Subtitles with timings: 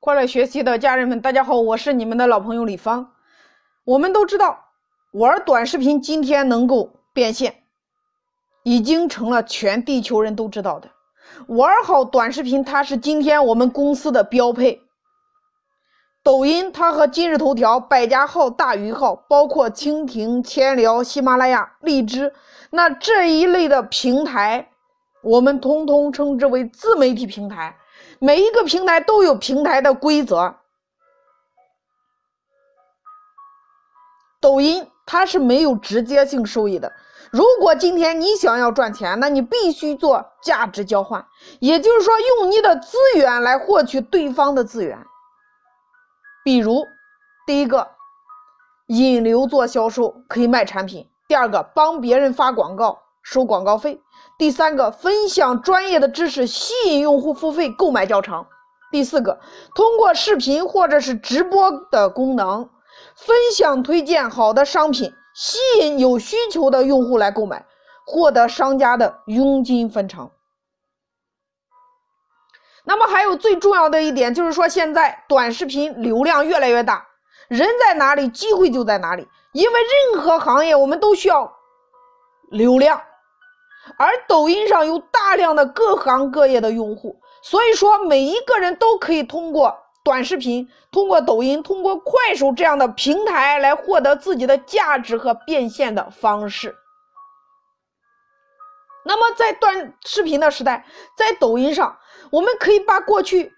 [0.00, 3.14] 快乐学习的家人们，大家好，我是你们的老朋友李芳。
[3.82, 4.66] 我们都知道，
[5.10, 7.64] 玩短视频今天能够变现，
[8.62, 10.88] 已经成了全地球人都知道的。
[11.48, 14.80] 玩好短视频，它是今天我们公司的标配。
[16.22, 22.32] 抖音它和今日头条、百家号、大鱼号，包括蜻蜓、千聊、喜马拉雅、荔枝，
[22.70, 24.70] 那这一类的平台，
[25.22, 27.76] 我们通通称之为自媒体平台。
[28.20, 30.56] 每一个平台都有平台的规则。
[34.40, 36.92] 抖音它是没有直接性收益的。
[37.30, 41.26] 如果今天你想要赚钱，那你必须做价值交换，
[41.60, 44.98] 也就是说用你的资源来获取对方的资源。
[46.44, 46.86] 比如，
[47.46, 47.90] 第一个，
[48.86, 54.00] 引流做销售可以卖产品；第二个，帮别人发广告收广告费。
[54.38, 58.44] 第三个，分享专业的知识，吸引用户付费购买教程；
[58.92, 59.40] 第四个，
[59.74, 62.70] 通过视频或者是直播的功能，
[63.16, 67.66] 分享推荐好的商品，吸引有需求的用户来购买，
[68.06, 70.30] 获得商家的佣金分成。
[72.84, 77.04] 那么还有最重要的一点，就是说现在短视频流量越来越大，
[77.48, 79.80] 人在哪里，机会就在哪里，因为
[80.12, 81.52] 任何行业我们都需要
[82.50, 83.02] 流量。
[83.98, 96.74] 而抖音上有大量的各行各业的用户，所以说每一个人都可以通过短视频、通过抖音、通过快手这样的平台来获得自己的价值和变现的方式。
[99.04, 101.98] 那么在短视频的时代，在抖音上，
[102.30, 103.52] 我们可以把过去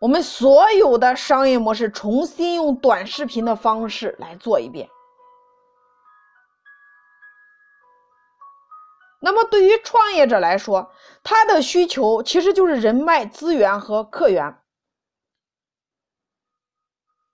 [0.00, 4.88] 我们所有的商业模式重新用短视频的方式来做一遍。
[9.26, 10.92] 那么，对于创业者来说，
[11.24, 14.56] 他的需求其实就是人脉资源和客源。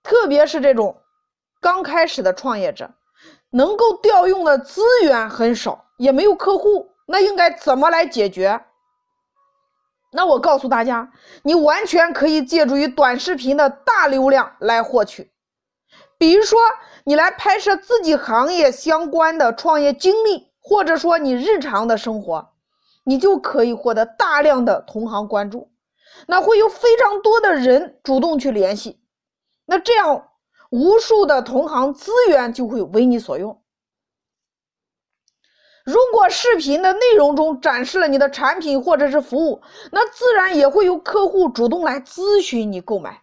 [0.01, 1.03] 特别是这种
[1.61, 2.89] 刚开始的创业者，
[3.51, 8.65] 能够调用的资源很少，也没有客户，那应该怎么来解决？
[10.11, 11.11] 那我告诉大家，
[11.43, 15.31] 你完全可以借助于短视频的大流量来获取。
[16.17, 16.59] 比如说，
[17.03, 20.51] 你来拍摄自己行业相关的创业经历。
[20.63, 22.53] 或者说你日常的生活，
[23.03, 25.71] 你就可以获得大量的同行关注，
[26.25, 29.01] 那会有非常多的人主动去联系，
[29.65, 30.29] 那这样
[30.71, 33.61] 无数的同行资源就会为你所用。
[35.83, 43.21] 如果视频的内容中展示了你的产品或者是服务，那自然也会有客户主动来咨询你购买。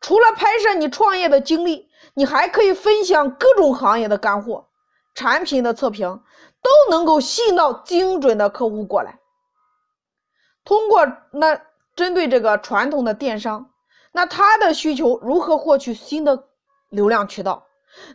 [0.00, 4.70] 除了拍摄你创业的经历，你还可以分享各种行业的干货。
[5.14, 6.22] 产品的测评
[6.62, 9.18] 都能够吸引到精准的客户过来。
[10.64, 11.60] 通过那
[11.94, 13.70] 针对这个传统的电商，
[14.12, 16.44] 那他的需求如何获取新的
[16.88, 17.66] 流量渠道？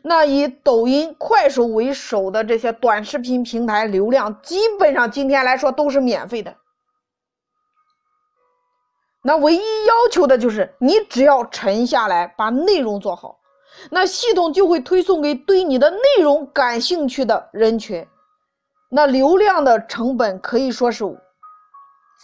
[0.02, 6.56] 那以抖音、快手为首的这些短视频平台流量，基本上今天来说都是免费的。
[9.22, 13.38] 那唯一要求的就是你只要沉下来，把内容做好。
[13.90, 18.08] 那系统就会推送给对你的内容感兴趣的人群，
[18.90, 21.04] 那流量的成本可以说是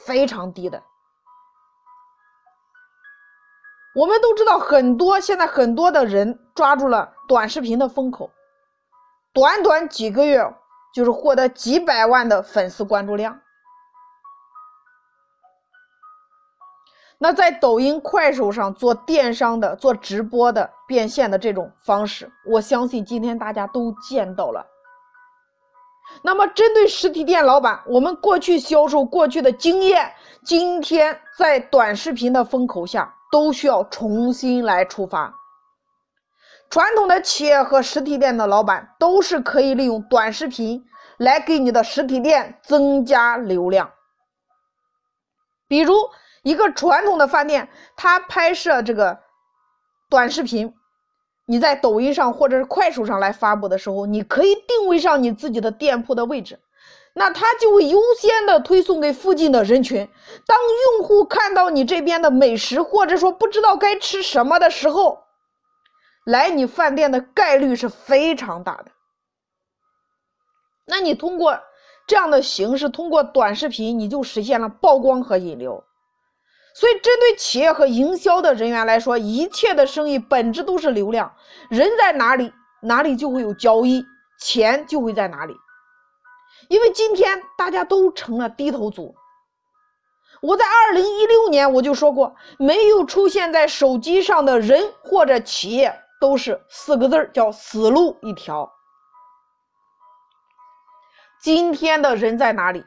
[0.06, 0.82] 非常低的。
[3.96, 8.32] 我们都知道，很多现在很多的人抓住了短视频的风口，
[9.34, 10.44] 短短几个月
[10.94, 13.40] 就是获得几百万的粉丝关注量。
[17.24, 24.68] 那在抖音、快手上做电商的、做直播的、变现的这种方式，我相信今天大家都见到了。
[26.22, 30.14] 那么，针对实体店老板，我们过去销售过去的经验，
[30.44, 35.34] 今天在短视频的风口下，都需要重新来出发。
[36.70, 40.84] 传统的企业和实体店的老板都是可以利用短视频
[41.16, 43.90] 来给你的实体店增加流量，
[45.70, 45.94] 比如。
[46.44, 49.20] 一个传统的饭店，它拍摄这个
[50.10, 50.76] 短视频，
[51.48, 56.60] 你在抖音上或者是快手上来发布的时候，你可以定位上你自己的店铺的位置，
[57.14, 60.08] 那它就会优先的推送给附近的人群。
[60.46, 60.58] 当
[60.98, 65.24] 用户看到你这边的美食，或者说不知道该吃什么的时候，
[66.26, 68.92] 来你饭店的概率是非常大的。
[70.86, 71.58] 那你通过
[72.06, 75.82] 这样的形式，通过短视频，你就实现了曝光和引流。
[76.74, 81.32] 所以，针对企业和营销的人员来说，一切的生意本质都是流量。
[81.70, 84.04] 人在哪里，哪里就会有交易，
[84.40, 85.56] 钱就会在哪里。
[86.70, 89.14] 因为今天大家都成了低头族，
[90.42, 98.72] 我在二零一六年我就说过，没有出现在手机上的人或者企业都是四个字儿，叫死路一条。
[101.40, 102.84] 今天的人在哪里？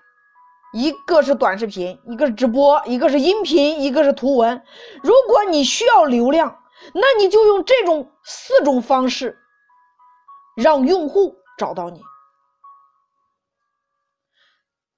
[0.77, 4.63] 一个是短视频，一个是直播，一个是音频，一个是图文。
[5.03, 6.55] 如果你需要流量，
[6.93, 9.39] 那你就用这种四种方式，
[10.55, 12.03] 让用户找到你。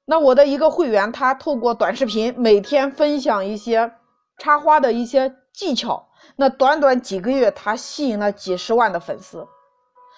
[0.05, 3.95] 那我的一个会员，他透过短视频每天分享一些
[4.39, 9.47] 插花的一些技巧，那短短几个月，他吸引了几十万的粉丝。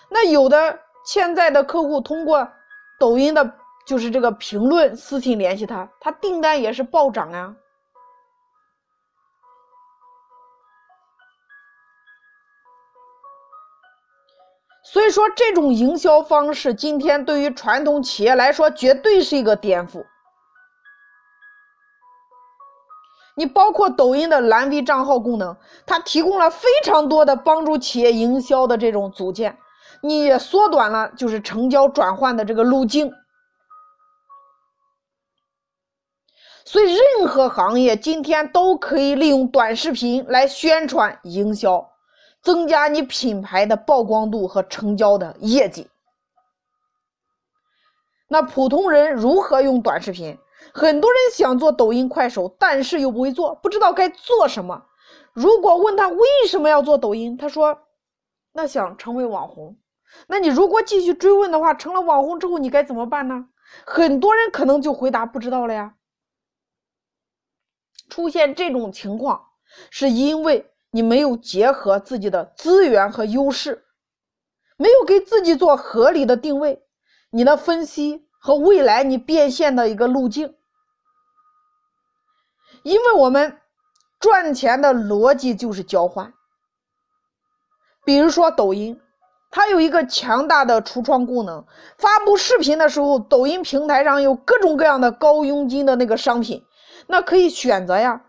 [0.09, 2.49] 那有的潜在的客户通过
[2.99, 3.56] 抖音的，
[3.91, 7.57] 就是这个评论私信联系他，他订单也是暴涨啊。
[14.85, 20.07] 所以说，这种营销方式今天对于传统企业来说，绝对是一个颠覆。
[23.35, 29.59] 你包括抖音的蓝 V 账号功能，它提供了非常多的帮助企业营销的这种组件，
[30.01, 33.13] 你也缩短了就是成交转换的这个路径。
[36.70, 41.90] 所以，任何行业今天都可以利用短视频来宣传营销。
[42.43, 45.90] 增加你品牌的曝光度和成交的业绩。
[48.28, 50.38] 那普通人如何用短视频？
[50.72, 54.84] 很多人想做抖音、快手，但是又不会做，不知道该做什么。
[55.32, 57.81] 如果问他为什么要做抖音，他说
[58.55, 59.76] ：“那想成为网红。”
[60.28, 63.46] 那你如果继续追问的话，成了网红之后你该怎么办呢？
[63.84, 65.94] 很多人可能就回答不知道了呀。
[68.20, 69.46] 出现这种情况，
[69.90, 70.67] 是因为。
[70.93, 73.84] 你没有结合自己的资源和优势，
[74.76, 76.82] 没有给自己做合理的定位，
[77.31, 80.52] 你的分析和未来你变现的一个路径。
[82.82, 83.61] 因为我们
[84.19, 86.34] 赚钱的逻辑就是交换。
[88.05, 89.00] 比如说抖音，
[89.52, 91.64] 它有一个强大的橱窗功能，
[91.99, 96.67] 发布视频的时候，抖音平台上有各种各样的高佣金的那个商品，
[97.11, 98.25] 那可以选择呀。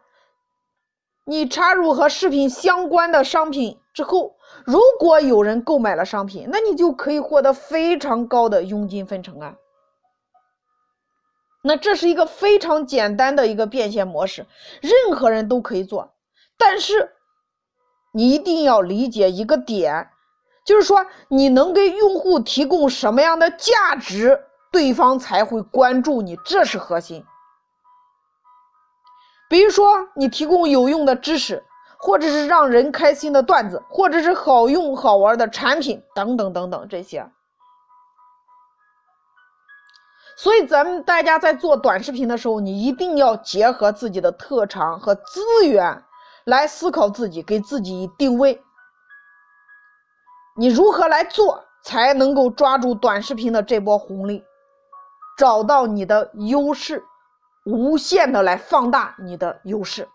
[1.24, 4.36] 你插入和视频相关的商品之后，
[4.66, 9.56] 如果有人购买了商品，那你就可以获得非常高的佣金分成啊。
[11.64, 14.48] 那这是一个非常简单的一个变现模式，
[14.82, 16.12] 任何人都可以做。
[16.58, 17.14] 但是
[18.12, 20.10] 你一定要理解一个点，
[20.66, 27.24] 就是说你能给用户提供什么样的价值，对方才会关注你，这是核心。
[29.52, 31.62] 比如说，你提供有用的知识，
[31.98, 37.30] 或者是让人开心的段子，或者是好用好玩的产品，等等等等这些。
[40.38, 46.02] 所以，咱们大家在做短视频的时候，你一定要结合自己的特长和资源
[46.46, 48.64] 来思考自己，给自己定位。
[50.56, 54.46] 你如何来做，才能够抓住短视频的这波红利，
[55.38, 57.04] 找到你的优势？
[57.66, 60.08] 无限的来放大你的优势。